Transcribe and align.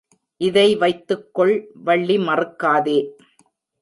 இதை 0.41 0.75
வைத்துக் 0.75 1.27
கொள் 1.33 1.53
வள்ளி 1.83 2.17
மறுக்காதே. 2.17 2.97